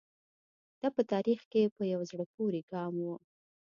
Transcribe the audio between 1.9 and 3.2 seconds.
زړه پورې ګام و.